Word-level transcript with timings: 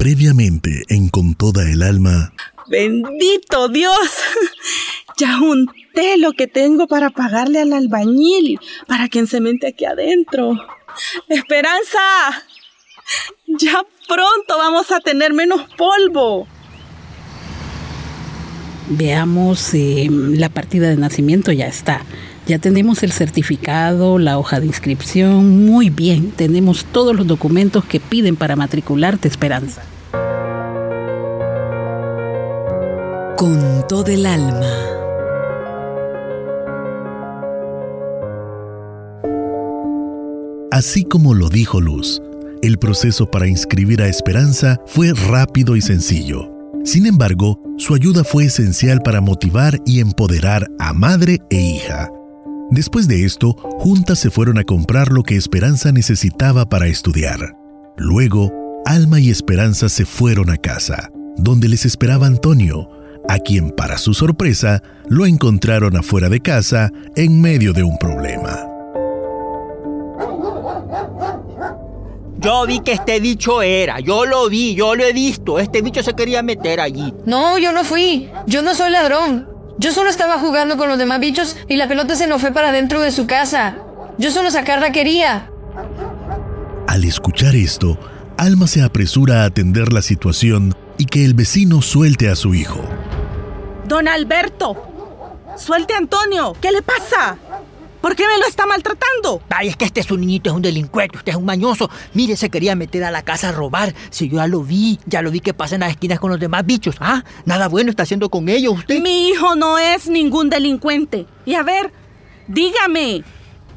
previamente 0.00 0.84
en 0.88 1.10
Con 1.10 1.34
toda 1.34 1.70
el 1.70 1.82
alma. 1.82 2.32
Bendito 2.68 3.68
Dios. 3.68 3.94
Ya 5.18 5.36
junté 5.36 6.16
lo 6.16 6.32
que 6.32 6.46
tengo 6.46 6.86
para 6.86 7.10
pagarle 7.10 7.60
al 7.60 7.74
albañil 7.74 8.58
para 8.86 9.08
que 9.08 9.18
encemente 9.18 9.66
aquí 9.66 9.84
adentro. 9.84 10.52
Esperanza. 11.28 11.98
Ya 13.46 13.84
pronto 14.08 14.56
vamos 14.56 14.90
a 14.92 15.00
tener 15.00 15.34
menos 15.34 15.68
polvo. 15.76 16.48
Veamos, 18.88 19.74
eh, 19.74 20.08
la 20.08 20.48
partida 20.48 20.88
de 20.88 20.96
nacimiento 20.96 21.52
ya 21.52 21.66
está. 21.66 22.02
Ya 22.50 22.58
tenemos 22.58 23.04
el 23.04 23.12
certificado, 23.12 24.18
la 24.18 24.36
hoja 24.36 24.58
de 24.58 24.66
inscripción. 24.66 25.66
Muy 25.66 25.88
bien, 25.88 26.32
tenemos 26.32 26.84
todos 26.84 27.14
los 27.14 27.24
documentos 27.24 27.84
que 27.84 28.00
piden 28.00 28.34
para 28.34 28.56
matricularte, 28.56 29.28
Esperanza. 29.28 29.82
Con 33.36 33.86
todo 33.88 34.06
el 34.08 34.26
alma. 34.26 34.66
Así 40.72 41.04
como 41.04 41.34
lo 41.34 41.50
dijo 41.50 41.80
Luz, 41.80 42.20
el 42.62 42.78
proceso 42.78 43.30
para 43.30 43.46
inscribir 43.46 44.02
a 44.02 44.08
Esperanza 44.08 44.80
fue 44.86 45.12
rápido 45.12 45.76
y 45.76 45.82
sencillo. 45.82 46.52
Sin 46.84 47.06
embargo, 47.06 47.62
su 47.78 47.94
ayuda 47.94 48.24
fue 48.24 48.46
esencial 48.46 49.02
para 49.02 49.20
motivar 49.20 49.78
y 49.86 50.00
empoderar 50.00 50.66
a 50.80 50.92
madre 50.92 51.38
e 51.48 51.60
hija. 51.60 52.10
Después 52.70 53.08
de 53.08 53.24
esto, 53.24 53.54
juntas 53.80 54.20
se 54.20 54.30
fueron 54.30 54.58
a 54.58 54.64
comprar 54.64 55.10
lo 55.10 55.24
que 55.24 55.36
Esperanza 55.36 55.90
necesitaba 55.90 56.68
para 56.68 56.86
estudiar. 56.86 57.56
Luego, 57.96 58.52
Alma 58.86 59.18
y 59.18 59.28
Esperanza 59.28 59.88
se 59.88 60.04
fueron 60.04 60.50
a 60.50 60.56
casa, 60.56 61.10
donde 61.36 61.68
les 61.68 61.84
esperaba 61.84 62.28
Antonio, 62.28 62.88
a 63.28 63.38
quien 63.38 63.70
para 63.70 63.98
su 63.98 64.14
sorpresa 64.14 64.82
lo 65.08 65.26
encontraron 65.26 65.96
afuera 65.96 66.28
de 66.28 66.40
casa 66.40 66.90
en 67.16 67.40
medio 67.40 67.72
de 67.72 67.82
un 67.82 67.98
problema. 67.98 68.56
Yo 72.38 72.66
vi 72.66 72.80
que 72.80 72.92
este 72.92 73.20
bicho 73.20 73.60
era, 73.60 74.00
yo 74.00 74.24
lo 74.24 74.48
vi, 74.48 74.74
yo 74.74 74.94
lo 74.94 75.04
he 75.04 75.12
visto. 75.12 75.58
Este 75.58 75.82
bicho 75.82 76.02
se 76.02 76.14
quería 76.14 76.42
meter 76.42 76.80
allí. 76.80 77.12
No, 77.26 77.58
yo 77.58 77.72
no 77.72 77.84
fui. 77.84 78.30
Yo 78.46 78.62
no 78.62 78.74
soy 78.74 78.90
ladrón. 78.90 79.49
Yo 79.80 79.92
solo 79.92 80.10
estaba 80.10 80.38
jugando 80.38 80.76
con 80.76 80.90
los 80.90 80.98
demás 80.98 81.20
bichos 81.20 81.56
y 81.66 81.76
la 81.76 81.88
pelota 81.88 82.14
se 82.14 82.26
nos 82.26 82.42
fue 82.42 82.52
para 82.52 82.70
dentro 82.70 83.00
de 83.00 83.10
su 83.10 83.26
casa. 83.26 83.78
Yo 84.18 84.30
solo 84.30 84.50
sacarla 84.50 84.92
quería. 84.92 85.50
Al 86.86 87.02
escuchar 87.04 87.56
esto, 87.56 87.98
Alma 88.36 88.66
se 88.66 88.82
apresura 88.82 89.40
a 89.40 89.46
atender 89.46 89.90
la 89.90 90.02
situación 90.02 90.74
y 90.98 91.06
que 91.06 91.24
el 91.24 91.32
vecino 91.32 91.80
suelte 91.80 92.28
a 92.28 92.36
su 92.36 92.54
hijo. 92.54 92.82
Don 93.86 94.06
Alberto, 94.06 94.76
suelte 95.56 95.94
a 95.94 95.96
Antonio. 95.96 96.54
¿Qué 96.60 96.72
le 96.72 96.82
pasa? 96.82 97.38
¿Por 98.00 98.16
qué 98.16 98.26
me 98.26 98.38
lo 98.38 98.46
está 98.46 98.66
maltratando? 98.66 99.42
Ay, 99.50 99.68
es 99.68 99.76
que 99.76 99.84
este 99.84 100.00
es 100.00 100.10
un 100.10 100.20
niñito, 100.20 100.50
es 100.50 100.56
un 100.56 100.62
delincuente, 100.62 101.18
usted 101.18 101.32
es 101.32 101.36
un 101.36 101.44
mañoso. 101.44 101.90
Mire, 102.14 102.36
se 102.36 102.48
quería 102.48 102.74
meter 102.74 103.04
a 103.04 103.10
la 103.10 103.22
casa 103.22 103.50
a 103.50 103.52
robar. 103.52 103.94
Si 104.10 104.28
yo 104.28 104.36
ya 104.36 104.46
lo 104.46 104.62
vi, 104.62 104.98
ya 105.06 105.20
lo 105.22 105.30
vi 105.30 105.40
que 105.40 105.52
pasa 105.52 105.74
en 105.74 105.82
las 105.82 105.90
esquinas 105.90 106.18
con 106.18 106.30
los 106.30 106.40
demás 106.40 106.64
bichos. 106.64 106.96
Ah, 107.00 107.24
nada 107.44 107.68
bueno 107.68 107.90
está 107.90 108.04
haciendo 108.04 108.30
con 108.30 108.48
ellos 108.48 108.78
usted. 108.78 109.00
Mi 109.02 109.28
hijo 109.28 109.54
no 109.54 109.78
es 109.78 110.08
ningún 110.08 110.48
delincuente. 110.48 111.26
Y 111.44 111.54
a 111.54 111.62
ver, 111.62 111.92
dígame, 112.48 113.22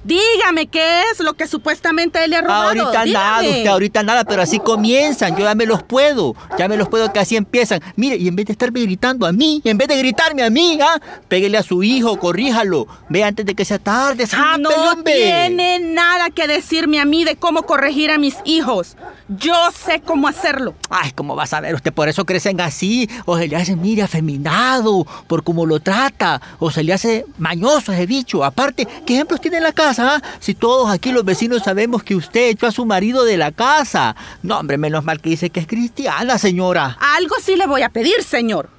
Dígame 0.04 0.68
qué 0.68 1.02
es 1.12 1.20
lo 1.20 1.34
que 1.34 1.48
supuestamente 1.48 2.24
él 2.24 2.32
le 2.32 2.38
ha 2.38 2.42
robado. 2.42 2.88
Ahorita 2.88 3.06
nada, 3.06 3.42
usted 3.42 3.68
ahorita 3.68 4.04
nada, 4.04 4.24
pero 4.26 4.42
así 4.42 4.60
comienzan. 4.60 5.38
Yo 5.38 5.46
ya 5.46 5.56
me 5.56 5.66
los 5.66 5.82
puedo. 5.84 6.36
Ya 6.58 6.68
me 6.68 6.76
los 6.76 6.90
puedo 6.90 7.14
que 7.14 7.20
así 7.20 7.38
empiezan. 7.38 7.82
Mire, 7.96 8.18
y 8.18 8.28
en 8.28 8.36
vez 8.36 8.48
de 8.48 8.52
estarme 8.52 8.82
gritando 8.82 9.26
a 9.26 9.32
mí, 9.32 9.62
en 9.64 9.78
vez 9.78 9.88
de 9.88 9.98
gritarme 9.98 10.44
a 10.44 10.50
mí, 10.50 10.78
¿ah? 10.82 11.00
Pégale 11.30 11.58
a 11.58 11.64
su 11.64 11.84
hijo, 11.84 12.20
corríjalo. 12.20 12.88
Ve 13.10 13.24
antes 13.24 13.46
de 13.46 13.56
que 13.56 13.64
sea 13.64 13.80
tarde. 13.80 14.26
no 14.60 15.04
tiene 15.04 15.80
nada 15.80 16.30
que 16.32 16.48
decirme 16.48 17.00
a 17.00 17.06
mí 17.06 17.24
de 17.24 17.38
cómo 17.38 17.64
corregir 17.64 18.12
a 18.12 18.18
mis 18.18 18.36
hijos. 18.44 18.98
Yo 19.30 19.56
sé 19.72 20.02
cómo 20.02 20.28
hacerlo. 20.28 20.76
Ay, 20.90 21.12
¿cómo 21.14 21.34
vas 21.36 21.54
a 21.54 21.62
ver? 21.62 21.76
Usted 21.76 21.94
por 21.94 22.10
eso 22.10 22.26
crecen 22.26 22.60
así. 22.60 23.10
O 23.26 23.38
se 23.38 23.48
le 23.48 23.56
hace, 23.56 23.78
mire, 23.78 24.02
afeminado 24.02 25.06
por 25.28 25.44
cómo 25.44 25.66
lo 25.66 25.80
trata. 25.80 26.42
O 26.60 26.72
se 26.72 26.84
le 26.84 26.92
hace 26.92 27.26
mañoso 27.38 27.94
ese 27.94 28.06
bicho. 28.06 28.44
Aparte, 28.44 28.86
¿qué 29.06 29.14
ejemplos 29.14 29.40
tiene 29.40 29.58
en 29.58 29.64
la 29.64 29.72
casa? 29.72 29.93
¿Ah? 30.00 30.22
Si 30.40 30.54
todos 30.54 30.90
aquí 30.90 31.12
los 31.12 31.26
vecinos 31.26 31.64
sabemos 31.64 32.04
que 32.04 32.16
usted 32.16 32.50
echó 32.50 32.68
a 32.68 32.72
su 32.72 32.86
marido 32.86 33.24
de 33.24 33.38
la 33.38 33.52
casa. 33.52 34.16
No, 34.42 34.60
hombre, 34.60 34.78
menos 34.78 35.04
mal 35.04 35.22
que 35.22 35.30
dice 35.30 35.50
que 35.50 35.60
es 35.60 35.68
cristiana, 35.68 36.38
señora. 36.38 36.98
Algo 37.00 37.36
sí 37.42 37.56
le 37.56 37.68
voy 37.68 37.82
a 37.82 37.90
pedir, 37.90 38.24
señor. 38.24 38.70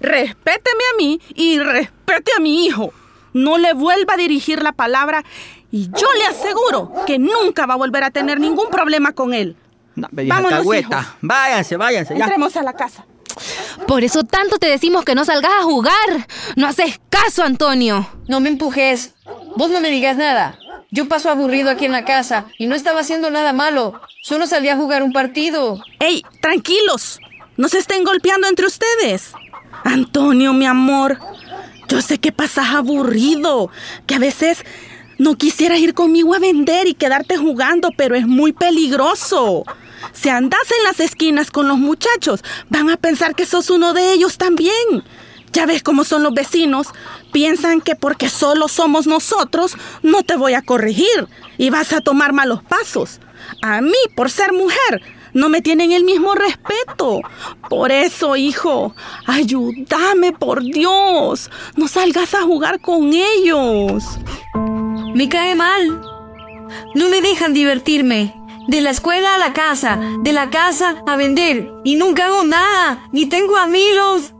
Respéteme 0.00 0.84
a 0.92 0.96
mí 0.96 1.20
y 1.34 1.58
respete 1.58 2.32
a 2.36 2.40
mi 2.40 2.66
hijo. 2.66 2.92
No 3.32 3.58
le 3.58 3.72
vuelva 3.72 4.14
a 4.14 4.16
dirigir 4.16 4.62
la 4.62 4.72
palabra 4.72 5.24
y 5.70 5.88
yo 5.88 6.06
le 6.18 6.26
aseguro 6.26 6.92
que 7.06 7.18
nunca 7.18 7.66
va 7.66 7.74
a 7.74 7.78
volver 7.78 8.04
a 8.04 8.10
tener 8.10 8.38
ningún 8.40 8.68
problema 8.68 9.12
con 9.12 9.32
él. 9.32 9.56
No, 9.94 10.08
me 10.10 10.26
Vámonos, 10.26 10.66
Váyanse, 11.20 11.76
váyanse. 11.76 12.14
Entremos 12.14 12.56
a 12.56 12.62
la 12.62 12.72
casa. 12.74 13.06
Por 13.86 14.04
eso 14.04 14.24
tanto 14.24 14.58
te 14.58 14.66
decimos 14.66 15.04
que 15.04 15.14
no 15.14 15.24
salgas 15.24 15.52
a 15.60 15.62
jugar. 15.62 16.28
No 16.56 16.66
haces 16.66 17.00
caso, 17.08 17.42
Antonio. 17.42 18.08
No 18.28 18.40
me 18.40 18.48
empujes. 18.48 19.14
Vos 19.56 19.70
no 19.70 19.80
me 19.80 19.90
digas 19.90 20.16
nada. 20.16 20.58
Yo 20.94 21.08
paso 21.08 21.30
aburrido 21.30 21.70
aquí 21.70 21.86
en 21.86 21.92
la 21.92 22.04
casa 22.04 22.44
y 22.58 22.66
no 22.66 22.74
estaba 22.74 23.00
haciendo 23.00 23.30
nada 23.30 23.54
malo. 23.54 23.98
Solo 24.22 24.46
salí 24.46 24.68
a 24.68 24.76
jugar 24.76 25.02
un 25.02 25.14
partido. 25.14 25.82
¡Ey! 25.98 26.22
Tranquilos. 26.42 27.18
No 27.56 27.70
se 27.70 27.78
estén 27.78 28.04
golpeando 28.04 28.46
entre 28.46 28.66
ustedes. 28.66 29.32
Antonio, 29.84 30.52
mi 30.52 30.66
amor. 30.66 31.18
Yo 31.88 32.02
sé 32.02 32.18
que 32.18 32.30
pasas 32.30 32.74
aburrido. 32.74 33.70
Que 34.06 34.16
a 34.16 34.18
veces 34.18 34.66
no 35.16 35.36
quisieras 35.36 35.78
ir 35.78 35.94
conmigo 35.94 36.34
a 36.34 36.38
vender 36.38 36.86
y 36.86 36.92
quedarte 36.92 37.38
jugando, 37.38 37.88
pero 37.96 38.14
es 38.14 38.26
muy 38.26 38.52
peligroso. 38.52 39.64
Si 40.12 40.28
andas 40.28 40.60
en 40.78 40.84
las 40.84 41.00
esquinas 41.00 41.50
con 41.50 41.68
los 41.68 41.78
muchachos, 41.78 42.44
van 42.68 42.90
a 42.90 42.98
pensar 42.98 43.34
que 43.34 43.46
sos 43.46 43.70
uno 43.70 43.94
de 43.94 44.12
ellos 44.12 44.36
también. 44.36 45.04
Ya 45.52 45.66
ves 45.66 45.82
cómo 45.82 46.04
son 46.04 46.22
los 46.22 46.32
vecinos. 46.32 46.88
Piensan 47.32 47.80
que 47.80 47.94
porque 47.94 48.28
solo 48.28 48.68
somos 48.68 49.06
nosotros, 49.06 49.76
no 50.02 50.22
te 50.22 50.36
voy 50.36 50.54
a 50.54 50.62
corregir 50.62 51.28
y 51.58 51.70
vas 51.70 51.92
a 51.92 52.00
tomar 52.00 52.32
malos 52.32 52.62
pasos. 52.62 53.20
A 53.62 53.80
mí, 53.80 53.92
por 54.16 54.30
ser 54.30 54.52
mujer, 54.52 55.02
no 55.34 55.48
me 55.48 55.62
tienen 55.62 55.92
el 55.92 56.04
mismo 56.04 56.34
respeto. 56.34 57.20
Por 57.68 57.90
eso, 57.90 58.36
hijo, 58.36 58.94
ayúdame, 59.26 60.32
por 60.32 60.62
Dios. 60.62 61.50
No 61.76 61.88
salgas 61.88 62.34
a 62.34 62.42
jugar 62.42 62.80
con 62.80 63.12
ellos. 63.12 64.04
Me 65.14 65.28
cae 65.28 65.54
mal. 65.54 66.00
No 66.94 67.08
me 67.08 67.20
dejan 67.20 67.52
divertirme. 67.54 68.34
De 68.68 68.80
la 68.80 68.90
escuela 68.90 69.34
a 69.34 69.38
la 69.38 69.52
casa, 69.52 69.98
de 70.22 70.32
la 70.32 70.50
casa 70.50 71.02
a 71.06 71.16
vender. 71.16 71.70
Y 71.84 71.96
nunca 71.96 72.26
hago 72.26 72.44
nada, 72.44 73.08
ni 73.12 73.26
tengo 73.26 73.56
amigos. 73.56 74.34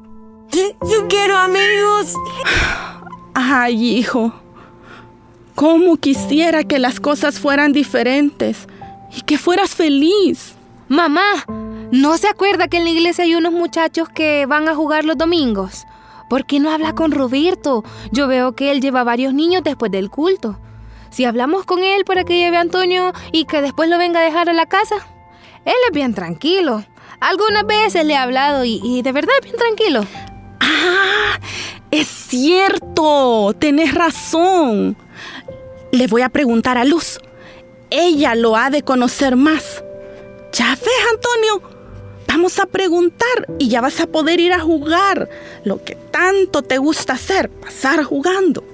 Yo 0.53 1.09
quiero 1.09 1.37
amigos. 1.39 2.15
Ay, 3.35 3.97
hijo. 3.97 4.33
¿Cómo 5.55 5.97
quisiera 5.97 6.65
que 6.65 6.79
las 6.79 7.01
cosas 7.01 7.39
fueran 7.39 7.73
diferentes 7.73 8.67
y 9.17 9.23
que 9.23 9.39
fueras 9.39 9.75
feliz? 9.75 10.55
Mamá, 10.89 11.45
¿no 11.91 12.19
se 12.19 12.29
acuerda 12.29 12.69
que 12.69 12.79
en 12.79 12.85
la 12.85 12.91
iglesia 12.91 13.25
hay 13.25 13.35
unos 13.35 13.53
muchachos 13.53 14.09
que 14.11 14.45
van 14.47 14.69
a 14.69 14.75
jugar 14.75 15.05
los 15.05 15.17
domingos? 15.17 15.87
¿Por 16.29 16.45
qué 16.45 16.61
no 16.61 16.71
habla 16.71 16.95
con 16.95 17.13
Roberto? 17.13 17.85
Yo 18.11 18.27
veo 18.29 18.53
que 18.53 18.71
él 18.73 18.81
lleva 18.81 19.05
varios 19.05 19.33
niños 19.33 19.63
después 19.63 19.91
del 19.91 20.11
culto. 20.11 20.59
Si 21.11 21.25
hablamos 21.25 21.65
con 21.65 21.83
él 21.83 22.05
para 22.05 22.25
que 22.25 22.37
lleve 22.37 22.59
a 22.59 22.61
Antonio 22.61 23.13
y 23.33 23.45
que 23.47 23.63
después 23.63 23.89
lo 23.89 23.99
venga 23.99 24.21
a 24.21 24.25
dejar 24.25 24.51
a 24.51 24.55
la 24.55 24.67
casa, 24.67 24.97
él 25.65 25.75
es 25.89 25.95
bien 25.95 26.15
tranquilo. 26.15 26.85
Algunas 27.21 27.67
veces 27.67 28.05
le 28.05 28.15
he 28.15 28.17
hablado 28.17 28.65
y, 28.65 28.81
y 28.83 29.03
de 29.03 29.13
verdad 29.13 29.35
es 29.41 29.45
bien 29.45 29.57
tranquilo. 29.57 30.32
¡Ah! 30.73 31.39
Es 31.91 32.09
cierto, 32.09 33.55
tenés 33.59 33.95
razón. 33.95 34.97
Le 35.91 36.07
voy 36.07 36.23
a 36.23 36.31
preguntar 36.31 36.79
a 36.79 36.85
Luz. 36.85 37.21
Ella 37.91 38.35
lo 38.35 38.57
ha 38.57 38.71
de 38.71 38.83
conocer 38.83 39.37
más. 39.37 39.85
Ya 40.53 40.71
ves, 40.71 40.89
Antonio. 41.13 41.71
Vamos 42.27 42.59
a 42.59 42.65
preguntar 42.65 43.47
y 43.59 43.69
ya 43.69 43.83
vas 43.83 44.01
a 44.01 44.07
poder 44.07 44.41
ir 44.41 44.55
a 44.55 44.61
jugar. 44.61 45.29
Lo 45.65 45.85
que 45.85 45.95
tanto 45.95 46.63
te 46.63 46.79
gusta 46.79 47.13
hacer, 47.13 47.51
pasar 47.51 48.03
jugando. 48.05 48.65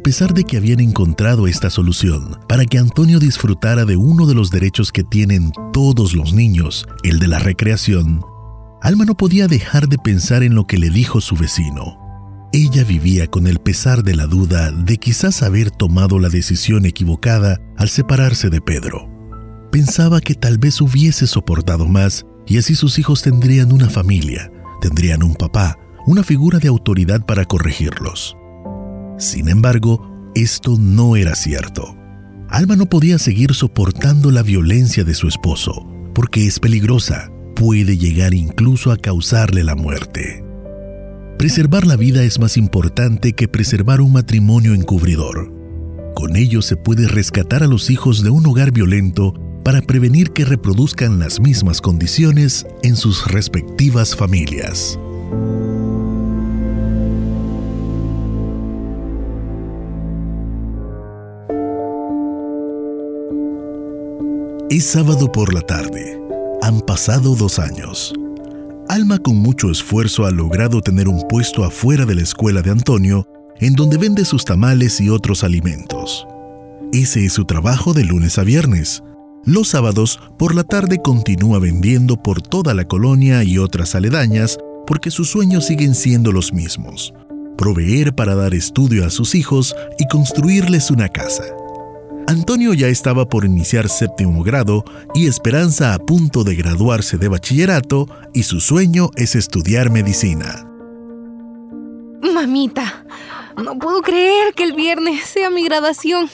A 0.00 0.02
pesar 0.02 0.32
de 0.32 0.44
que 0.44 0.56
habían 0.56 0.80
encontrado 0.80 1.46
esta 1.46 1.68
solución 1.68 2.38
para 2.48 2.64
que 2.64 2.78
Antonio 2.78 3.18
disfrutara 3.18 3.84
de 3.84 3.98
uno 3.98 4.24
de 4.24 4.34
los 4.34 4.50
derechos 4.50 4.92
que 4.92 5.04
tienen 5.04 5.52
todos 5.74 6.14
los 6.14 6.32
niños, 6.32 6.86
el 7.02 7.18
de 7.18 7.28
la 7.28 7.38
recreación, 7.38 8.24
Alma 8.80 9.04
no 9.04 9.14
podía 9.14 9.46
dejar 9.46 9.88
de 9.88 9.98
pensar 9.98 10.42
en 10.42 10.54
lo 10.54 10.66
que 10.66 10.78
le 10.78 10.88
dijo 10.88 11.20
su 11.20 11.36
vecino. 11.36 11.98
ella 12.50 12.82
vivía 12.82 13.26
con 13.26 13.46
el 13.46 13.58
pesar 13.58 14.02
de 14.02 14.16
la 14.16 14.24
duda 14.24 14.72
de 14.72 14.96
quizás 14.96 15.42
haber 15.42 15.70
tomado 15.70 16.18
la 16.18 16.30
decisión 16.30 16.86
equivocada 16.86 17.60
al 17.76 17.90
separarse 17.90 18.48
de 18.48 18.62
Pedro. 18.62 19.06
Pensaba 19.70 20.22
que 20.22 20.34
tal 20.34 20.56
vez 20.56 20.80
hubiese 20.80 21.26
soportado 21.26 21.86
más 21.86 22.24
y 22.46 22.56
así 22.56 22.74
sus 22.74 22.98
hijos 22.98 23.20
tendrían 23.20 23.70
una 23.70 23.90
familia, 23.90 24.50
tendrían 24.80 25.22
un 25.22 25.34
papá, 25.34 25.78
una 26.06 26.24
figura 26.24 26.58
de 26.58 26.68
autoridad 26.68 27.26
para 27.26 27.44
corregirlos. 27.44 28.34
Sin 29.20 29.50
embargo, 29.50 30.32
esto 30.34 30.76
no 30.78 31.14
era 31.14 31.34
cierto. 31.34 31.94
Alma 32.48 32.74
no 32.74 32.86
podía 32.86 33.18
seguir 33.18 33.52
soportando 33.52 34.30
la 34.30 34.42
violencia 34.42 35.04
de 35.04 35.12
su 35.12 35.28
esposo, 35.28 35.86
porque 36.14 36.46
es 36.46 36.58
peligrosa, 36.58 37.30
puede 37.54 37.98
llegar 37.98 38.32
incluso 38.32 38.90
a 38.90 38.96
causarle 38.96 39.62
la 39.62 39.76
muerte. 39.76 40.42
Preservar 41.38 41.86
la 41.86 41.96
vida 41.96 42.24
es 42.24 42.38
más 42.38 42.56
importante 42.56 43.34
que 43.34 43.46
preservar 43.46 44.00
un 44.00 44.14
matrimonio 44.14 44.74
encubridor. 44.74 45.52
Con 46.14 46.34
ello 46.34 46.62
se 46.62 46.76
puede 46.76 47.06
rescatar 47.06 47.62
a 47.62 47.66
los 47.66 47.90
hijos 47.90 48.22
de 48.22 48.30
un 48.30 48.46
hogar 48.46 48.72
violento 48.72 49.34
para 49.62 49.82
prevenir 49.82 50.30
que 50.30 50.46
reproduzcan 50.46 51.18
las 51.18 51.40
mismas 51.40 51.82
condiciones 51.82 52.66
en 52.82 52.96
sus 52.96 53.30
respectivas 53.30 54.16
familias. 54.16 54.98
Es 64.70 64.84
sábado 64.84 65.32
por 65.32 65.52
la 65.52 65.62
tarde. 65.62 66.16
Han 66.62 66.80
pasado 66.82 67.34
dos 67.34 67.58
años. 67.58 68.14
Alma 68.88 69.18
con 69.18 69.34
mucho 69.34 69.68
esfuerzo 69.68 70.26
ha 70.26 70.30
logrado 70.30 70.80
tener 70.80 71.08
un 71.08 71.26
puesto 71.26 71.64
afuera 71.64 72.06
de 72.06 72.14
la 72.14 72.22
escuela 72.22 72.62
de 72.62 72.70
Antonio, 72.70 73.26
en 73.58 73.74
donde 73.74 73.98
vende 73.98 74.24
sus 74.24 74.44
tamales 74.44 75.00
y 75.00 75.10
otros 75.10 75.42
alimentos. 75.42 76.24
Ese 76.92 77.24
es 77.24 77.32
su 77.32 77.46
trabajo 77.46 77.94
de 77.94 78.04
lunes 78.04 78.38
a 78.38 78.44
viernes. 78.44 79.02
Los 79.44 79.70
sábados 79.70 80.20
por 80.38 80.54
la 80.54 80.62
tarde 80.62 81.02
continúa 81.02 81.58
vendiendo 81.58 82.22
por 82.22 82.40
toda 82.40 82.72
la 82.72 82.84
colonia 82.84 83.42
y 83.42 83.58
otras 83.58 83.96
aledañas 83.96 84.56
porque 84.86 85.10
sus 85.10 85.28
sueños 85.28 85.66
siguen 85.66 85.96
siendo 85.96 86.30
los 86.30 86.52
mismos. 86.52 87.12
Proveer 87.58 88.14
para 88.14 88.36
dar 88.36 88.54
estudio 88.54 89.04
a 89.04 89.10
sus 89.10 89.34
hijos 89.34 89.74
y 89.98 90.06
construirles 90.06 90.92
una 90.92 91.08
casa. 91.08 91.42
Antonio 92.30 92.74
ya 92.74 92.86
estaba 92.86 93.28
por 93.28 93.44
iniciar 93.44 93.88
séptimo 93.88 94.44
grado 94.44 94.84
y 95.16 95.26
Esperanza 95.26 95.94
a 95.94 95.98
punto 95.98 96.44
de 96.44 96.54
graduarse 96.54 97.18
de 97.18 97.26
bachillerato 97.26 98.06
y 98.32 98.44
su 98.44 98.60
sueño 98.60 99.10
es 99.16 99.34
estudiar 99.34 99.90
medicina. 99.90 100.64
Mamita, 102.22 103.04
no 103.56 103.76
puedo 103.80 104.00
creer 104.02 104.54
que 104.54 104.62
el 104.62 104.74
viernes 104.74 105.24
sea 105.24 105.50
mi 105.50 105.64
graduación. 105.64 106.30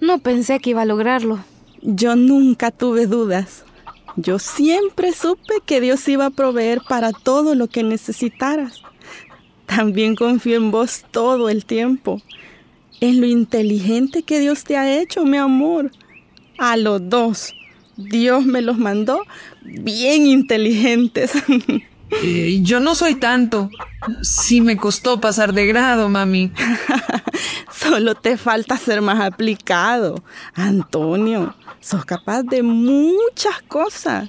No 0.00 0.20
pensé 0.20 0.58
que 0.58 0.70
iba 0.70 0.80
a 0.80 0.86
lograrlo. 0.86 1.44
Yo 1.82 2.16
nunca 2.16 2.70
tuve 2.70 3.06
dudas. 3.06 3.66
Yo 4.16 4.38
siempre 4.38 5.12
supe 5.12 5.56
que 5.66 5.82
Dios 5.82 6.08
iba 6.08 6.24
a 6.24 6.30
proveer 6.30 6.80
para 6.88 7.12
todo 7.12 7.54
lo 7.54 7.66
que 7.66 7.82
necesitaras. 7.82 8.80
También 9.66 10.16
confío 10.16 10.56
en 10.56 10.70
vos 10.70 11.04
todo 11.10 11.50
el 11.50 11.66
tiempo 11.66 12.22
en 13.00 13.20
lo 13.20 13.26
inteligente 13.26 14.22
que 14.22 14.40
Dios 14.40 14.64
te 14.64 14.76
ha 14.76 15.00
hecho, 15.00 15.24
mi 15.24 15.36
amor. 15.36 15.90
A 16.58 16.76
los 16.76 17.08
dos. 17.08 17.54
Dios 17.96 18.44
me 18.44 18.62
los 18.62 18.78
mandó 18.78 19.22
bien 19.62 20.26
inteligentes. 20.26 21.32
Eh, 22.22 22.60
yo 22.62 22.78
no 22.78 22.94
soy 22.94 23.16
tanto. 23.16 23.68
Sí 24.22 24.60
me 24.60 24.76
costó 24.76 25.20
pasar 25.20 25.52
de 25.52 25.66
grado, 25.66 26.08
mami. 26.08 26.52
Solo 27.72 28.14
te 28.14 28.36
falta 28.36 28.76
ser 28.76 29.02
más 29.02 29.20
aplicado. 29.20 30.22
Antonio, 30.54 31.56
sos 31.80 32.04
capaz 32.04 32.44
de 32.44 32.62
muchas 32.62 33.60
cosas. 33.66 34.28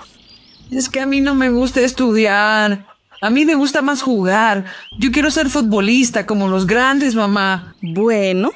Es 0.71 0.89
que 0.89 0.99
a 0.99 1.05
mí 1.05 1.21
no 1.21 1.35
me 1.35 1.49
gusta 1.51 1.81
estudiar. 1.81 2.87
A 3.21 3.29
mí 3.29 3.45
me 3.45 3.55
gusta 3.55 3.81
más 3.81 4.01
jugar. 4.01 4.65
Yo 4.99 5.11
quiero 5.11 5.31
ser 5.31 5.49
futbolista 5.49 6.25
como 6.25 6.47
los 6.47 6.67
grandes, 6.67 7.15
mamá. 7.15 7.75
Bueno, 7.81 8.51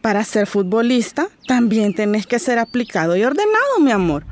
para 0.00 0.24
ser 0.24 0.46
futbolista 0.46 1.28
también 1.46 1.94
tenés 1.94 2.26
que 2.26 2.38
ser 2.38 2.58
aplicado 2.58 3.16
y 3.16 3.24
ordenado, 3.24 3.80
mi 3.80 3.90
amor. 3.90 4.24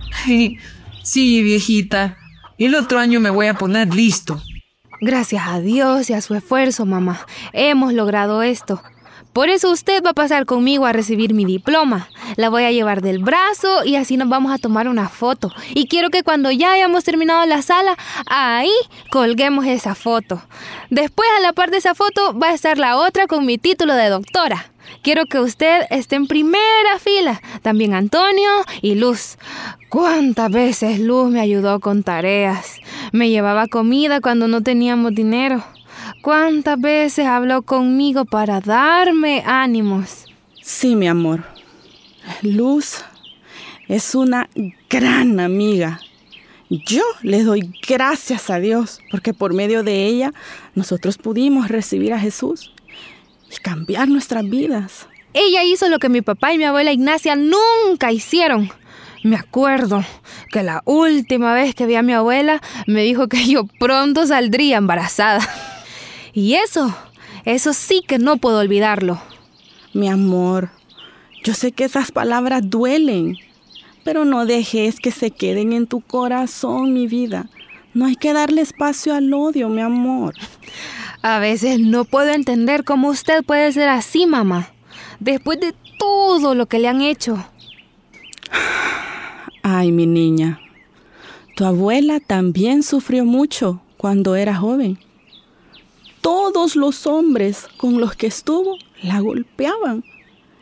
Sí, 1.03 1.43
viejita. 1.43 2.17
El 2.59 2.75
otro 2.75 2.99
año 2.99 3.20
me 3.20 3.31
voy 3.31 3.47
a 3.47 3.55
poner 3.55 3.94
listo. 3.94 4.43
Gracias 5.00 5.43
a 5.47 5.61
Dios 5.61 6.11
y 6.11 6.15
a 6.15 6.20
su 6.20 6.35
esfuerzo, 6.35 6.85
mamá, 6.85 7.20
hemos 7.53 7.93
logrado 7.93 8.43
esto. 8.43 8.82
Por 9.38 9.50
eso 9.50 9.70
usted 9.70 10.02
va 10.05 10.11
a 10.11 10.14
pasar 10.14 10.46
conmigo 10.46 10.85
a 10.85 10.93
recibir 10.93 11.32
mi 11.32 11.44
diploma. 11.44 12.08
La 12.35 12.49
voy 12.49 12.64
a 12.64 12.73
llevar 12.73 13.02
del 13.02 13.20
brazo 13.20 13.85
y 13.85 13.94
así 13.94 14.17
nos 14.17 14.29
vamos 14.29 14.50
a 14.50 14.58
tomar 14.58 14.88
una 14.88 15.08
foto. 15.08 15.52
Y 15.75 15.87
quiero 15.87 16.11
que 16.11 16.25
cuando 16.25 16.50
ya 16.50 16.73
hayamos 16.73 17.05
terminado 17.05 17.46
la 17.46 17.62
sala, 17.62 17.96
ahí 18.26 18.73
colguemos 19.12 19.64
esa 19.64 19.94
foto. 19.94 20.43
Después 20.90 21.29
a 21.37 21.40
la 21.40 21.52
par 21.52 21.70
de 21.70 21.76
esa 21.76 21.94
foto 21.94 22.37
va 22.37 22.49
a 22.49 22.55
estar 22.55 22.79
la 22.79 22.96
otra 22.96 23.29
con 23.29 23.46
mi 23.46 23.58
título 23.58 23.94
de 23.94 24.08
doctora. 24.08 24.73
Quiero 25.02 25.25
que 25.26 25.38
usted 25.38 25.82
esté 25.91 26.17
en 26.17 26.26
primera 26.26 26.99
fila. 26.99 27.41
También 27.62 27.94
Antonio 27.94 28.50
y 28.82 28.96
Luz. 28.96 29.38
¿Cuántas 29.88 30.50
veces 30.50 30.99
Luz 30.99 31.31
me 31.31 31.41
ayudó 31.41 31.79
con 31.79 32.02
tareas? 32.02 32.81
Me 33.12 33.31
llevaba 33.31 33.69
comida 33.69 34.20
cuando 34.20 34.49
no 34.49 34.64
teníamos 34.64 35.14
dinero. 35.14 35.62
¿Cuántas 36.23 36.81
veces 36.81 37.26
habló 37.26 37.62
conmigo 37.62 38.25
para 38.25 38.61
darme 38.61 39.43
ánimos? 39.47 40.26
Sí, 40.61 40.97
mi 40.97 41.06
amor. 41.06 41.44
Luz 42.43 43.05
es 43.87 44.15
una 44.15 44.49
gran 44.91 45.38
amiga. 45.38 46.00
Yo 46.69 47.03
le 47.23 47.44
doy 47.44 47.73
gracias 47.88 48.50
a 48.50 48.59
Dios 48.59 49.00
porque 49.11 49.32
por 49.32 49.55
medio 49.55 49.82
de 49.82 50.06
ella 50.06 50.32
nosotros 50.75 51.17
pudimos 51.19 51.69
recibir 51.69 52.12
a 52.12 52.19
Jesús 52.19 52.73
y 53.50 53.56
cambiar 53.56 54.09
nuestras 54.09 54.49
vidas. 54.49 55.06
Ella 55.32 55.62
hizo 55.62 55.88
lo 55.88 55.99
que 55.99 56.09
mi 56.09 56.20
papá 56.20 56.53
y 56.53 56.59
mi 56.59 56.65
abuela 56.65 56.93
Ignacia 56.93 57.37
nunca 57.37 58.12
hicieron. 58.12 58.70
Me 59.23 59.37
acuerdo 59.37 60.05
que 60.53 60.62
la 60.62 60.82
última 60.85 61.55
vez 61.55 61.75
que 61.75 61.87
vi 61.87 61.94
a 61.94 62.03
mi 62.03 62.12
abuela 62.12 62.61
me 62.87 63.03
dijo 63.03 63.29
que 63.29 63.47
yo 63.47 63.67
pronto 63.79 64.26
saldría 64.26 64.79
embarazada. 64.79 65.47
Y 66.38 66.55
eso, 66.55 66.94
eso 67.44 67.73
sí 67.73 68.00
que 68.06 68.20
no 68.20 68.37
puedo 68.37 68.61
olvidarlo. 68.61 69.20
Mi 69.93 70.08
amor, 70.08 70.70
yo 71.43 71.52
sé 71.52 71.73
que 71.73 71.82
esas 71.82 72.12
palabras 72.12 72.62
duelen, 72.70 73.37
pero 74.05 74.25
no 74.25 74.46
dejes 74.46 75.00
que 75.00 75.11
se 75.11 75.32
queden 75.32 75.72
en 75.72 75.89
tu 75.89 76.01
corazón, 76.01 76.94
mi 76.94 77.08
vida. 77.08 77.51
No 77.93 78.06
hay 78.06 78.15
que 78.15 78.32
darle 78.32 78.60
espacio 78.60 79.15
al 79.15 79.34
odio, 79.34 79.69
mi 79.69 79.81
amor. 79.82 80.36
A 81.22 81.41
veces 81.41 81.81
no 81.81 82.05
puedo 82.05 82.31
entender 82.31 82.84
cómo 82.84 83.08
usted 83.08 83.43
puede 83.43 83.72
ser 83.72 83.89
así, 83.89 84.24
mamá, 84.24 84.72
después 85.19 85.58
de 85.58 85.74
todo 85.98 86.55
lo 86.55 86.67
que 86.67 86.79
le 86.79 86.86
han 86.86 87.01
hecho. 87.01 87.44
Ay, 89.65 89.91
mi 89.91 90.06
niña, 90.06 90.60
tu 91.56 91.65
abuela 91.65 92.20
también 92.20 92.84
sufrió 92.84 93.24
mucho 93.24 93.82
cuando 93.96 94.36
era 94.36 94.55
joven 94.55 95.01
todos 96.29 96.77
los 96.77 97.06
hombres 97.06 97.67
con 97.79 98.03
los 98.03 98.15
que 98.15 98.27
estuvo 98.27 98.77
la 99.03 99.20
golpeaban. 99.20 100.05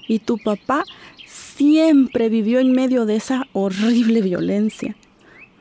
Y 0.07 0.21
tu 0.21 0.39
papá 0.39 0.85
siempre 1.27 2.29
vivió 2.29 2.61
en 2.61 2.71
medio 2.71 3.05
de 3.05 3.17
esa 3.17 3.49
horrible 3.53 4.23
violencia. 4.23 4.95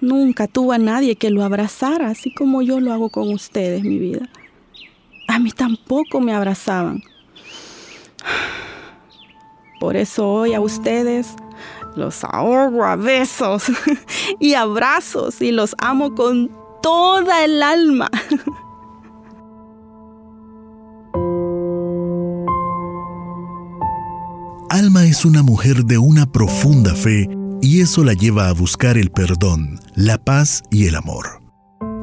Nunca 0.01 0.45
tuvo 0.45 0.73
a 0.73 0.77
nadie 0.77 1.15
que 1.15 1.31
lo 1.31 1.43
abrazara, 1.43 2.09
así 2.09 2.31
como 2.31 2.61
yo 2.61 2.79
lo 2.79 2.93
hago 2.93 3.09
con 3.09 3.33
ustedes, 3.33 3.81
mi 3.81 3.97
vida. 3.97 4.29
A 5.27 5.39
mí 5.39 5.49
tampoco 5.49 6.21
me 6.21 6.35
abrazaban. 6.35 7.01
Por 9.79 9.95
eso 9.95 10.31
hoy 10.31 10.53
a 10.53 10.61
ustedes 10.61 11.33
los 11.95 12.23
ahogo 12.25 12.83
a 12.83 12.95
besos 12.95 13.71
y 14.39 14.53
abrazos 14.53 15.41
y 15.41 15.51
los 15.51 15.73
amo 15.79 16.13
con 16.13 16.51
toda 16.83 17.43
el 17.43 17.63
alma. 17.63 18.11
Alma 24.75 25.05
es 25.05 25.23
una 25.23 25.41
mujer 25.41 25.85
de 25.85 25.97
una 25.97 26.29
profunda 26.29 26.93
fe 26.95 27.29
y 27.61 27.79
eso 27.79 28.03
la 28.03 28.11
lleva 28.11 28.49
a 28.49 28.51
buscar 28.51 28.97
el 28.97 29.09
perdón, 29.09 29.79
la 29.95 30.17
paz 30.17 30.63
y 30.69 30.87
el 30.87 30.95
amor. 30.95 31.41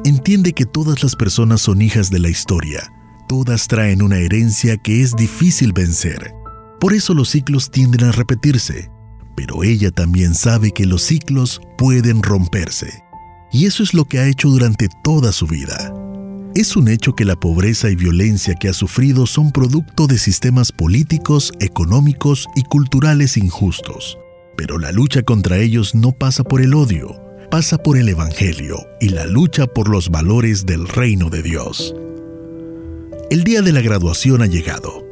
Entiende 0.05 0.53
que 0.53 0.65
todas 0.65 1.03
las 1.03 1.15
personas 1.15 1.61
son 1.61 1.83
hijas 1.83 2.09
de 2.09 2.17
la 2.17 2.29
historia, 2.29 2.91
todas 3.29 3.67
traen 3.67 4.01
una 4.01 4.17
herencia 4.17 4.75
que 4.77 5.03
es 5.03 5.15
difícil 5.15 5.71
vencer. 5.71 6.33
Por 6.79 6.93
eso 6.93 7.13
los 7.13 7.29
ciclos 7.29 7.69
tienden 7.69 8.05
a 8.05 8.11
repetirse, 8.11 8.89
pero 9.35 9.63
ella 9.63 9.91
también 9.91 10.33
sabe 10.33 10.71
que 10.71 10.87
los 10.87 11.03
ciclos 11.03 11.61
pueden 11.77 12.23
romperse. 12.23 13.03
Y 13.51 13.67
eso 13.67 13.83
es 13.83 13.93
lo 13.93 14.05
que 14.05 14.17
ha 14.17 14.25
hecho 14.25 14.49
durante 14.49 14.89
toda 15.03 15.31
su 15.31 15.45
vida. 15.45 15.93
Es 16.55 16.75
un 16.75 16.87
hecho 16.87 17.15
que 17.15 17.25
la 17.25 17.35
pobreza 17.35 17.89
y 17.89 17.95
violencia 17.95 18.53
que 18.53 18.69
ha 18.69 18.73
sufrido 18.73 19.25
son 19.25 19.51
producto 19.51 20.05
de 20.05 20.19
sistemas 20.19 20.71
políticos, 20.71 21.51
económicos 21.59 22.47
y 22.55 22.61
culturales 22.61 23.37
injustos. 23.37 24.19
Pero 24.55 24.77
la 24.77 24.91
lucha 24.91 25.23
contra 25.23 25.57
ellos 25.57 25.95
no 25.95 26.11
pasa 26.11 26.43
por 26.43 26.61
el 26.61 26.75
odio, 26.75 27.19
pasa 27.49 27.79
por 27.79 27.97
el 27.97 28.07
Evangelio 28.07 28.77
y 29.01 29.09
la 29.09 29.25
lucha 29.25 29.65
por 29.65 29.89
los 29.89 30.11
valores 30.11 30.67
del 30.67 30.87
reino 30.87 31.31
de 31.31 31.41
Dios. 31.41 31.95
El 33.31 33.43
día 33.43 33.63
de 33.63 33.71
la 33.71 33.81
graduación 33.81 34.43
ha 34.43 34.45
llegado. 34.45 35.03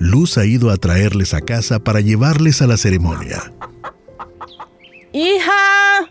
Luz 0.00 0.36
ha 0.36 0.44
ido 0.44 0.70
a 0.70 0.78
traerles 0.78 1.32
a 1.32 1.42
casa 1.42 1.78
para 1.78 2.00
llevarles 2.00 2.60
a 2.60 2.66
la 2.66 2.76
ceremonia. 2.76 3.52
Hija, 5.12 6.10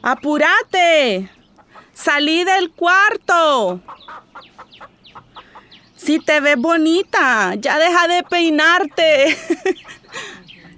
apúrate. 0.00 1.28
Salí 2.00 2.44
del 2.44 2.70
cuarto. 2.70 3.80
Si 5.96 6.20
te 6.20 6.38
ves 6.38 6.56
bonita, 6.56 7.56
ya 7.56 7.76
deja 7.78 8.06
de 8.08 8.22
peinarte. 8.22 9.36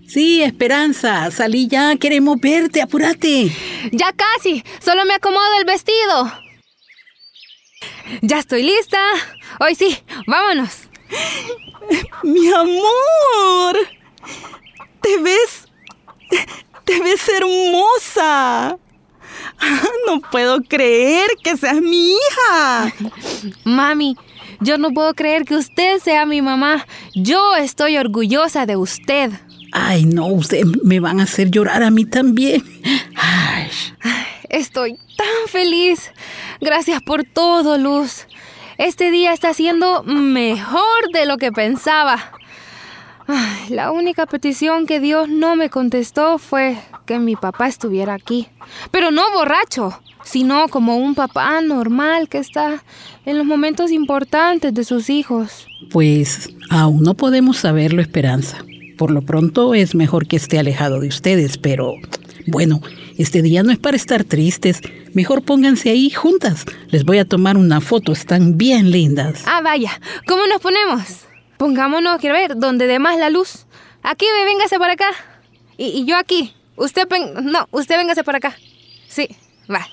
Sí, 0.07 0.43
Esperanza, 0.43 1.31
salí 1.31 1.69
ya, 1.69 1.95
queremos 1.95 2.41
verte, 2.41 2.83
apúrate. 2.83 3.49
Ya 3.93 4.12
casi, 4.12 4.65
solo 4.81 5.05
me 5.05 5.15
acomodo 5.15 5.57
el 5.57 5.65
vestido. 5.65 6.33
Ya 8.21 8.41
estoy 8.41 8.65
lista. 8.65 8.99
Hoy 9.61 9.77
sí, 9.77 9.97
vámonos. 10.27 10.89
Mi 12.25 12.53
amor, 12.53 13.77
te 15.00 15.17
ves... 15.19 15.69
Te 16.85 17.00
ves 17.00 17.29
hermosa. 17.29 18.77
No 20.07 20.21
puedo 20.21 20.61
creer 20.63 21.29
que 21.43 21.57
seas 21.57 21.81
mi 21.81 22.11
hija. 22.11 22.93
Mami, 23.65 24.17
yo 24.61 24.77
no 24.77 24.91
puedo 24.91 25.15
creer 25.15 25.45
que 25.45 25.55
usted 25.55 26.01
sea 26.01 26.27
mi 26.27 26.43
mamá. 26.43 26.85
Yo 27.15 27.55
estoy 27.57 27.97
orgullosa 27.97 28.67
de 28.67 28.77
usted. 28.77 29.31
Ay, 29.73 30.05
no, 30.07 30.27
usted 30.27 30.65
me 30.83 30.99
van 30.99 31.21
a 31.21 31.25
hacer 31.25 31.51
llorar 31.51 31.83
a 31.83 31.91
mí 31.91 32.05
también. 32.05 32.63
Ay. 33.15 33.71
Estoy 34.49 34.99
tan 35.17 35.49
feliz. 35.49 36.11
Gracias 36.61 37.01
por 37.03 37.23
todo, 37.25 37.79
Luz. 37.79 38.27
Este 38.79 39.11
día 39.11 39.33
está 39.33 39.55
siendo 39.55 40.03
mejor 40.03 41.13
de 41.13 41.27
lo 41.27 41.37
que 41.37 41.53
pensaba. 41.53 42.33
Ay, 43.33 43.69
la 43.69 43.93
única 43.93 44.27
petición 44.27 44.87
que 44.87 44.99
Dios 44.99 45.29
no 45.29 45.55
me 45.55 45.71
contestó 45.71 46.39
fue 46.39 46.77
que 47.07 47.21
mi 47.21 47.37
papá 47.37 47.69
estuviera 47.69 48.15
aquí. 48.15 48.49
Pero 48.91 49.13
no 49.13 49.23
borracho, 49.33 50.01
sino 50.25 50.67
como 50.67 50.97
un 50.97 51.15
papá 51.15 51.61
normal 51.61 52.29
que 52.29 52.39
está 52.39 52.83
en 53.25 53.39
los 53.39 53.47
momentos 53.47 53.93
importantes 53.93 54.75
de 54.75 54.83
sus 54.83 55.11
hijos. 55.11 55.69
Pues 55.93 56.49
aún 56.71 57.03
no 57.03 57.15
podemos 57.15 57.59
saberlo, 57.59 58.03
Esperanza. 58.03 58.65
Por 58.99 59.13
lo 59.13 59.23
pronto 59.23 59.75
es 59.75 59.95
mejor 59.95 60.27
que 60.27 60.35
esté 60.35 60.59
alejado 60.59 60.99
de 60.99 61.07
ustedes, 61.07 61.57
pero 61.57 61.95
bueno, 62.49 62.81
este 63.17 63.43
día 63.43 63.63
no 63.63 63.71
es 63.71 63.79
para 63.79 63.97
estar 63.97 64.25
tristes. 64.25 64.81
Mejor 65.15 65.43
pónganse 65.43 65.91
ahí 65.91 66.11
juntas. 66.11 66.65
Les 66.89 67.05
voy 67.05 67.19
a 67.19 67.25
tomar 67.25 67.57
una 67.57 67.81
foto, 67.81 68.11
están 68.11 68.59
bien 68.59 68.91
lindas. 68.91 69.45
Ah, 69.47 69.61
vaya, 69.63 70.01
¿cómo 70.27 70.49
nos 70.49 70.61
ponemos? 70.61 71.30
Pongámonos, 71.61 72.19
quiero 72.21 72.37
ver, 72.37 72.57
donde 72.57 72.87
dé 72.87 72.99
más 72.99 73.19
la 73.19 73.29
luz. 73.29 73.67
Aquí, 74.02 74.25
ve, 74.25 74.47
véngase 74.47 74.79
para 74.79 74.95
acá. 74.95 75.11
Y, 75.76 75.88
y 75.88 76.07
yo 76.07 76.17
aquí. 76.17 76.55
Usted, 76.76 77.07
no, 77.43 77.69
usted 77.71 77.99
véngase 77.99 78.25
para 78.25 78.38
acá. 78.38 78.57
Sí, 79.09 79.29
va. 79.71 79.87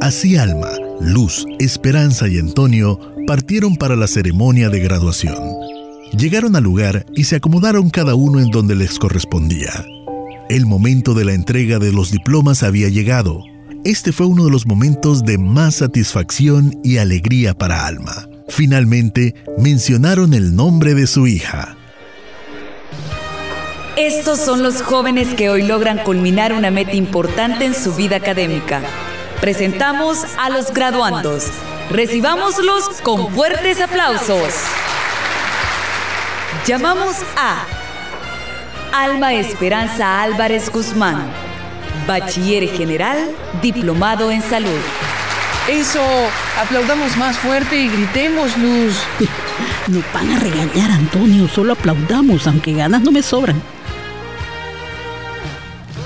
Así 0.00 0.38
Alma, 0.38 0.70
Luz, 1.00 1.44
Esperanza 1.58 2.28
y 2.28 2.38
Antonio 2.38 2.98
partieron 3.26 3.76
para 3.76 3.94
la 3.94 4.06
ceremonia 4.06 4.70
de 4.70 4.80
graduación. 4.80 5.36
Llegaron 6.16 6.56
al 6.56 6.62
lugar 6.62 7.04
y 7.14 7.24
se 7.24 7.36
acomodaron 7.36 7.90
cada 7.90 8.14
uno 8.14 8.40
en 8.40 8.48
donde 8.48 8.74
les 8.74 8.98
correspondía. 8.98 9.84
El 10.48 10.64
momento 10.64 11.12
de 11.12 11.26
la 11.26 11.34
entrega 11.34 11.78
de 11.78 11.92
los 11.92 12.10
diplomas 12.10 12.62
había 12.62 12.88
llegado. 12.88 13.42
Este 13.84 14.12
fue 14.12 14.24
uno 14.24 14.46
de 14.46 14.50
los 14.50 14.66
momentos 14.66 15.24
de 15.24 15.36
más 15.36 15.74
satisfacción 15.74 16.80
y 16.82 16.96
alegría 16.96 17.52
para 17.52 17.86
Alma. 17.86 18.26
Finalmente, 18.48 19.34
mencionaron 19.58 20.32
el 20.32 20.56
nombre 20.56 20.94
de 20.94 21.06
su 21.06 21.26
hija. 21.26 21.76
Estos 23.98 24.40
son 24.40 24.62
los 24.62 24.80
jóvenes 24.80 25.34
que 25.34 25.50
hoy 25.50 25.64
logran 25.64 25.98
culminar 25.98 26.54
una 26.54 26.70
meta 26.70 26.94
importante 26.94 27.66
en 27.66 27.74
su 27.74 27.94
vida 27.94 28.16
académica. 28.16 28.80
Presentamos 29.42 30.24
a 30.38 30.48
los 30.48 30.72
graduandos. 30.72 31.48
Recibámoslos 31.90 33.02
con 33.02 33.30
fuertes 33.34 33.82
aplausos. 33.82 34.48
Llamamos 36.66 37.16
a 37.36 37.66
Alma 38.94 39.34
Esperanza 39.34 40.22
Álvarez 40.22 40.70
Guzmán, 40.72 41.30
bachiller 42.06 42.68
general, 42.68 43.30
diplomado 43.62 44.30
en 44.30 44.42
salud. 44.42 44.80
Eso, 45.68 46.00
aplaudamos 46.60 47.16
más 47.16 47.36
fuerte 47.38 47.80
y 47.80 47.88
gritemos, 47.88 48.56
Luz. 48.58 48.96
Nos 49.88 50.04
van 50.12 50.30
a 50.30 50.38
regañar, 50.38 50.90
Antonio. 50.90 51.48
Solo 51.48 51.72
aplaudamos, 51.72 52.46
aunque 52.46 52.74
ganas 52.74 53.02
no 53.02 53.12
me 53.12 53.22
sobran. 53.22 53.62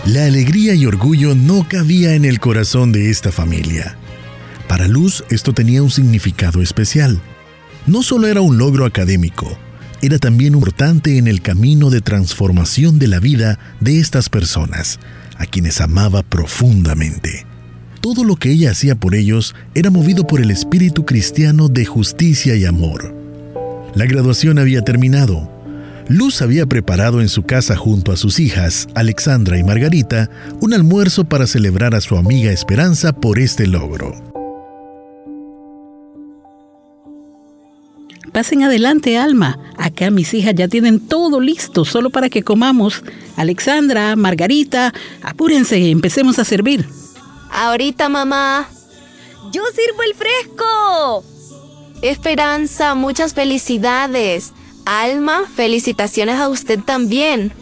La 0.06 0.24
alegría 0.24 0.74
y 0.74 0.86
orgullo 0.86 1.34
no 1.34 1.66
cabía 1.68 2.14
en 2.14 2.24
el 2.24 2.40
corazón 2.40 2.92
de 2.92 3.10
esta 3.10 3.30
familia. 3.30 3.96
Para 4.66 4.88
Luz 4.88 5.24
esto 5.28 5.52
tenía 5.52 5.82
un 5.82 5.90
significado 5.90 6.62
especial. 6.62 7.20
No 7.86 8.02
solo 8.02 8.26
era 8.26 8.40
un 8.40 8.58
logro 8.58 8.86
académico, 8.86 9.58
era 10.00 10.18
también 10.18 10.54
importante 10.54 11.18
en 11.18 11.26
el 11.26 11.42
camino 11.42 11.90
de 11.90 12.00
transformación 12.00 12.98
de 12.98 13.08
la 13.08 13.18
vida 13.18 13.58
de 13.80 13.98
estas 13.98 14.28
personas, 14.28 15.00
a 15.38 15.46
quienes 15.46 15.80
amaba 15.80 16.22
profundamente. 16.22 17.46
Todo 18.00 18.24
lo 18.24 18.36
que 18.36 18.50
ella 18.50 18.70
hacía 18.70 18.94
por 18.94 19.14
ellos 19.14 19.54
era 19.74 19.90
movido 19.90 20.26
por 20.26 20.40
el 20.40 20.50
espíritu 20.50 21.04
cristiano 21.04 21.68
de 21.68 21.84
justicia 21.84 22.54
y 22.54 22.64
amor. 22.64 23.14
La 23.94 24.06
graduación 24.06 24.58
había 24.58 24.82
terminado. 24.82 25.50
Luz 26.08 26.40
había 26.40 26.66
preparado 26.66 27.20
en 27.20 27.28
su 27.28 27.42
casa 27.42 27.76
junto 27.76 28.12
a 28.12 28.16
sus 28.16 28.40
hijas, 28.40 28.88
Alexandra 28.94 29.58
y 29.58 29.64
Margarita, 29.64 30.30
un 30.60 30.72
almuerzo 30.72 31.24
para 31.24 31.46
celebrar 31.46 31.94
a 31.94 32.00
su 32.00 32.16
amiga 32.16 32.50
Esperanza 32.50 33.12
por 33.12 33.38
este 33.38 33.66
logro. 33.66 34.27
Pasen 38.32 38.62
adelante, 38.62 39.16
Alma. 39.18 39.58
Acá 39.76 40.10
mis 40.10 40.34
hijas 40.34 40.54
ya 40.54 40.68
tienen 40.68 41.00
todo 41.00 41.40
listo, 41.40 41.84
solo 41.84 42.10
para 42.10 42.28
que 42.28 42.42
comamos. 42.42 43.02
Alexandra, 43.36 44.16
Margarita, 44.16 44.92
apúrense, 45.22 45.90
empecemos 45.90 46.38
a 46.38 46.44
servir. 46.44 46.88
Ahorita, 47.50 48.08
mamá. 48.08 48.68
Yo 49.52 49.62
sirvo 49.74 50.02
el 50.02 50.14
fresco. 50.14 51.24
Esperanza, 52.02 52.94
muchas 52.94 53.34
felicidades. 53.34 54.52
Alma, 54.84 55.42
felicitaciones 55.54 56.36
a 56.36 56.48
usted 56.48 56.80
también. 56.80 57.52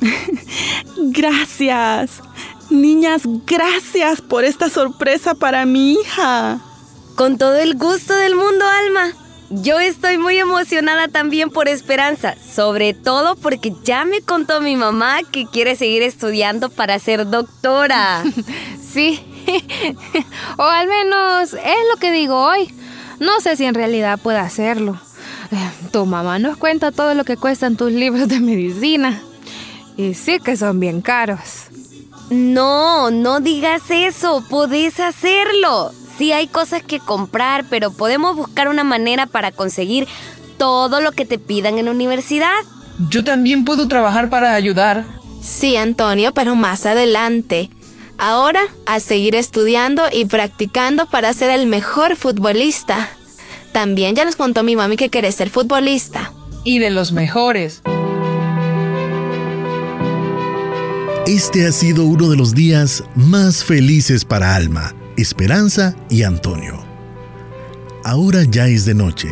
Gracias. 0.96 2.22
Niñas, 2.70 3.22
gracias 3.46 4.22
por 4.22 4.42
esta 4.44 4.70
sorpresa 4.70 5.34
para 5.34 5.66
mi 5.66 5.92
hija. 5.92 6.60
Con 7.14 7.36
todo 7.38 7.56
el 7.56 7.76
gusto 7.76 8.14
del 8.14 8.34
mundo, 8.34 8.64
Alma. 8.64 9.12
Yo 9.62 9.78
estoy 9.78 10.18
muy 10.18 10.36
emocionada 10.38 11.06
también 11.06 11.48
por 11.48 11.68
Esperanza, 11.68 12.34
sobre 12.54 12.92
todo 12.92 13.36
porque 13.36 13.72
ya 13.84 14.04
me 14.04 14.20
contó 14.20 14.60
mi 14.60 14.74
mamá 14.74 15.20
que 15.30 15.46
quiere 15.46 15.76
seguir 15.76 16.02
estudiando 16.02 16.70
para 16.70 16.98
ser 16.98 17.28
doctora. 17.28 18.24
Sí, 18.94 19.20
o 20.56 20.62
al 20.62 20.86
menos 20.86 21.52
es 21.52 21.76
lo 21.92 21.98
que 21.98 22.12
digo 22.12 22.36
hoy. 22.46 22.72
No 23.18 23.40
sé 23.40 23.56
si 23.56 23.64
en 23.64 23.74
realidad 23.74 24.20
pueda 24.22 24.42
hacerlo. 24.42 24.96
Eh, 25.50 25.70
Tu 25.90 26.06
mamá 26.06 26.38
nos 26.38 26.56
cuenta 26.56 26.92
todo 26.92 27.12
lo 27.14 27.24
que 27.24 27.36
cuestan 27.36 27.76
tus 27.76 27.90
libros 27.90 28.28
de 28.28 28.38
medicina. 28.38 29.20
Y 29.96 30.14
sí 30.14 30.38
que 30.38 30.56
son 30.56 30.78
bien 30.78 31.00
caros. 31.00 31.64
No, 32.30 33.10
no 33.10 33.40
digas 33.40 33.82
eso, 33.90 34.44
podés 34.48 35.00
hacerlo. 35.00 35.90
Sí 36.16 36.32
hay 36.32 36.46
cosas 36.46 36.82
que 36.82 37.00
comprar, 37.00 37.64
pero 37.68 37.90
podemos 37.90 38.36
buscar 38.36 38.68
una 38.68 38.84
manera 38.84 39.26
para 39.26 39.52
conseguir 39.52 40.06
todo 40.58 41.00
lo 41.00 41.12
que 41.12 41.24
te 41.24 41.38
pidan 41.38 41.78
en 41.78 41.86
la 41.86 41.90
universidad. 41.90 42.52
Yo 43.10 43.24
también 43.24 43.64
puedo 43.64 43.88
trabajar 43.88 44.30
para 44.30 44.54
ayudar. 44.54 45.04
Sí, 45.42 45.76
Antonio, 45.76 46.32
pero 46.32 46.54
más 46.54 46.86
adelante. 46.86 47.70
Ahora, 48.16 48.60
a 48.86 49.00
seguir 49.00 49.34
estudiando 49.34 50.04
y 50.12 50.26
practicando 50.26 51.06
para 51.06 51.32
ser 51.32 51.50
el 51.50 51.66
mejor 51.66 52.16
futbolista. 52.16 53.08
También 53.72 54.14
ya 54.14 54.24
nos 54.24 54.36
contó 54.36 54.62
mi 54.62 54.76
mami 54.76 54.96
que 54.96 55.10
quiere 55.10 55.32
ser 55.32 55.50
futbolista. 55.50 56.32
Y 56.62 56.78
de 56.78 56.90
los 56.90 57.10
mejores. 57.12 57.82
Este 61.26 61.66
ha 61.66 61.72
sido 61.72 62.04
uno 62.04 62.28
de 62.28 62.36
los 62.36 62.54
días 62.54 63.02
más 63.16 63.64
felices 63.64 64.24
para 64.24 64.54
Alma, 64.54 64.94
Esperanza 65.16 65.94
y 66.10 66.24
Antonio. 66.24 66.84
Ahora 68.04 68.42
ya 68.42 68.66
es 68.66 68.84
de 68.84 68.94
noche. 68.94 69.28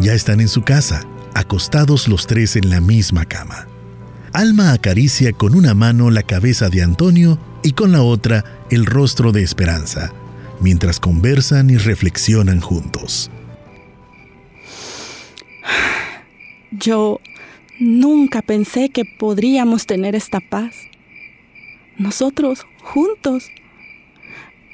Ya 0.00 0.14
están 0.14 0.40
en 0.40 0.48
su 0.48 0.62
casa, 0.62 1.04
acostados 1.32 2.08
los 2.08 2.26
tres 2.26 2.56
en 2.56 2.70
la 2.70 2.80
misma 2.80 3.24
cama. 3.24 3.68
Alma 4.32 4.72
acaricia 4.72 5.32
con 5.32 5.54
una 5.54 5.74
mano 5.74 6.10
la 6.10 6.24
cabeza 6.24 6.70
de 6.70 6.82
Antonio 6.82 7.38
y 7.62 7.72
con 7.72 7.92
la 7.92 8.02
otra 8.02 8.64
el 8.70 8.84
rostro 8.84 9.30
de 9.30 9.44
Esperanza, 9.44 10.12
mientras 10.60 10.98
conversan 10.98 11.70
y 11.70 11.76
reflexionan 11.76 12.60
juntos. 12.60 13.30
Yo 16.72 17.20
nunca 17.78 18.42
pensé 18.42 18.88
que 18.88 19.04
podríamos 19.04 19.86
tener 19.86 20.16
esta 20.16 20.40
paz. 20.40 20.74
Nosotros 21.96 22.66
juntos. 22.82 23.52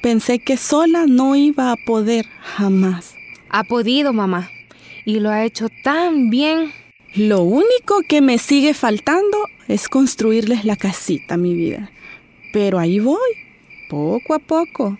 Pensé 0.02 0.38
que 0.38 0.56
sola 0.56 1.06
no 1.06 1.34
iba 1.34 1.72
a 1.72 1.76
poder 1.76 2.26
jamás. 2.40 3.16
Ha 3.48 3.64
podido, 3.64 4.12
mamá. 4.12 4.50
Y 5.04 5.20
lo 5.20 5.30
ha 5.30 5.44
hecho 5.44 5.68
tan 5.82 6.30
bien. 6.30 6.72
Lo 7.14 7.42
único 7.42 8.02
que 8.08 8.20
me 8.20 8.38
sigue 8.38 8.74
faltando 8.74 9.38
es 9.66 9.88
construirles 9.88 10.64
la 10.64 10.76
casita, 10.76 11.36
mi 11.36 11.54
vida. 11.54 11.90
Pero 12.52 12.78
ahí 12.78 13.00
voy, 13.00 13.30
poco 13.88 14.34
a 14.34 14.38
poco. 14.38 14.98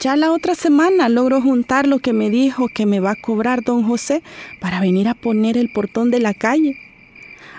Ya 0.00 0.16
la 0.16 0.32
otra 0.32 0.54
semana 0.54 1.10
logro 1.10 1.42
juntar 1.42 1.86
lo 1.86 1.98
que 1.98 2.14
me 2.14 2.30
dijo 2.30 2.68
que 2.68 2.86
me 2.86 3.00
va 3.00 3.10
a 3.10 3.20
cobrar 3.20 3.62
don 3.62 3.82
José 3.82 4.22
para 4.58 4.80
venir 4.80 5.08
a 5.08 5.14
poner 5.14 5.58
el 5.58 5.70
portón 5.70 6.10
de 6.10 6.20
la 6.20 6.32
calle. 6.32 6.78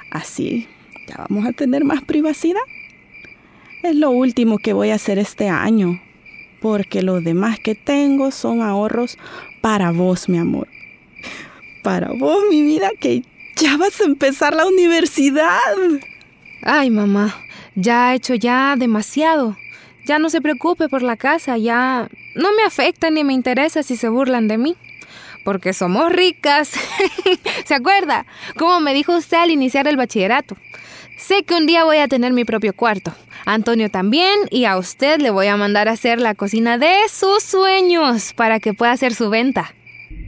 Así 0.09 0.67
ya 1.07 1.25
vamos 1.29 1.45
a 1.45 1.51
tener 1.51 1.83
más 1.83 2.01
privacidad. 2.03 2.61
Es 3.83 3.95
lo 3.95 4.09
último 4.11 4.57
que 4.57 4.73
voy 4.73 4.89
a 4.89 4.95
hacer 4.95 5.19
este 5.19 5.49
año, 5.49 6.01
porque 6.61 7.01
lo 7.01 7.19
demás 7.19 7.59
que 7.59 7.75
tengo 7.75 8.31
son 8.31 8.61
ahorros 8.61 9.17
para 9.59 9.91
vos, 9.91 10.29
mi 10.29 10.37
amor. 10.37 10.67
Para 11.83 12.11
vos, 12.13 12.43
mi 12.49 12.61
vida, 12.61 12.91
que 12.99 13.23
ya 13.55 13.77
vas 13.77 13.99
a 13.99 14.05
empezar 14.05 14.55
la 14.55 14.67
universidad. 14.67 15.49
Ay, 16.61 16.91
mamá, 16.91 17.35
ya 17.75 18.09
ha 18.09 18.15
hecho 18.15 18.35
ya 18.35 18.75
demasiado. 18.77 19.57
Ya 20.05 20.19
no 20.19 20.29
se 20.29 20.41
preocupe 20.41 20.87
por 20.87 21.01
la 21.01 21.17
casa, 21.17 21.57
ya 21.57 22.07
no 22.35 22.49
me 22.53 22.63
afecta 22.63 23.09
ni 23.09 23.23
me 23.23 23.33
interesa 23.33 23.83
si 23.83 23.97
se 23.97 24.09
burlan 24.09 24.47
de 24.47 24.57
mí. 24.57 24.75
Porque 25.43 25.73
somos 25.73 26.11
ricas. 26.11 26.71
¿Se 27.65 27.73
acuerda? 27.73 28.27
Como 28.57 28.79
me 28.79 28.93
dijo 28.93 29.15
usted 29.15 29.37
al 29.37 29.49
iniciar 29.49 29.87
el 29.87 29.97
bachillerato. 29.97 30.55
Sé 31.21 31.43
que 31.43 31.53
un 31.53 31.67
día 31.67 31.83
voy 31.83 31.97
a 31.97 32.07
tener 32.07 32.33
mi 32.33 32.45
propio 32.45 32.73
cuarto. 32.73 33.13
Antonio 33.45 33.91
también 33.91 34.39
y 34.49 34.65
a 34.65 34.75
usted 34.77 35.21
le 35.21 35.29
voy 35.29 35.45
a 35.47 35.55
mandar 35.55 35.87
a 35.87 35.91
hacer 35.91 36.19
la 36.19 36.33
cocina 36.33 36.79
de 36.79 36.95
sus 37.13 37.43
sueños 37.43 38.33
para 38.33 38.59
que 38.59 38.73
pueda 38.73 38.91
hacer 38.91 39.13
su 39.13 39.29
venta. 39.29 39.75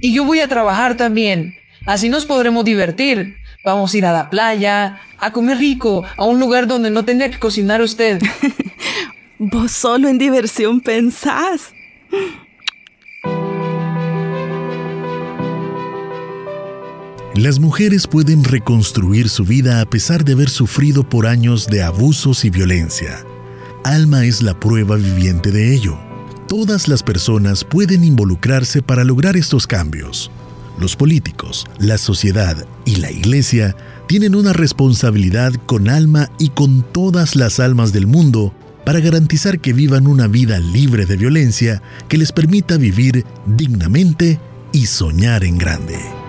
Y 0.02 0.14
yo 0.14 0.24
voy 0.24 0.40
a 0.40 0.48
trabajar 0.48 0.96
también. 0.96 1.56
Así 1.88 2.10
nos 2.10 2.28
podremos 2.28 2.64
divertir. 2.64 3.38
Vamos 3.66 3.92
a 3.92 3.98
ir 3.98 4.06
a 4.06 4.14
la 4.14 4.30
playa, 4.30 5.02
a 5.18 5.32
comer 5.34 5.58
rico, 5.58 6.06
a 6.16 6.26
un 6.26 6.40
lugar 6.40 6.68
donde 6.68 6.92
no 6.92 7.04
tenga 7.04 7.28
que 7.30 7.40
cocinar 7.40 7.82
usted. 7.82 8.22
Vos 9.40 9.72
solo 9.72 10.10
en 10.10 10.20
diversión 10.20 10.80
pensás. 10.80 11.74
Las 17.44 17.60
mujeres 17.60 18.08
pueden 18.08 18.46
reconstruir 18.46 19.28
su 19.28 19.44
vida 19.44 19.82
a 19.82 19.86
pesar 19.86 20.24
de 20.24 20.32
haber 20.32 20.50
sufrido 20.50 21.04
por 21.04 21.28
años 21.28 21.68
de 21.68 21.84
abusos 21.84 22.46
y 22.46 22.50
violencia. 22.50 23.26
Alma 23.84 24.24
es 24.24 24.42
la 24.42 24.58
prueba 24.58 24.96
viviente 24.96 25.52
de 25.52 25.76
ello. 25.76 26.00
Todas 26.48 26.88
las 26.88 27.04
personas 27.04 27.66
pueden 27.66 28.06
involucrarse 28.06 28.82
para 28.82 29.04
lograr 29.04 29.36
estos 29.36 29.68
cambios. 29.68 30.32
Los 30.80 30.96
políticos, 30.96 31.66
la 31.80 31.98
sociedad 31.98 32.66
y 32.86 32.96
la 32.96 33.12
iglesia 33.12 33.76
tienen 34.08 34.36
una 34.36 34.54
responsabilidad 34.54 35.52
con 35.66 35.90
Alma 35.90 36.30
y 36.40 36.48
con 36.48 36.82
todas 36.94 37.36
las 37.36 37.60
almas 37.60 37.92
del 37.92 38.08
mundo 38.08 38.54
para 38.86 39.02
garantizar 39.02 39.60
que 39.60 39.74
vivan 39.74 40.08
una 40.08 40.28
vida 40.28 40.60
libre 40.60 41.06
de 41.06 41.18
violencia 41.18 41.82
que 42.08 42.18
les 42.18 42.32
permita 42.32 42.78
vivir 42.78 43.26
dignamente 43.46 44.40
y 44.72 44.86
soñar 44.86 45.44
en 45.44 45.58
grande. 45.58 46.23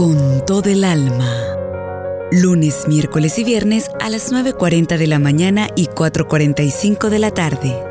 Con 0.00 0.46
todo 0.46 0.70
el 0.70 0.82
alma. 0.84 1.30
Lunes, 2.32 2.88
miércoles 2.88 3.38
y 3.38 3.44
viernes 3.44 3.90
a 4.00 4.08
las 4.08 4.32
9.40 4.32 4.96
de 4.96 5.06
la 5.06 5.18
mañana 5.18 5.68
y 5.76 5.88
4.45 5.88 7.10
de 7.10 7.18
la 7.18 7.32
tarde. 7.32 7.89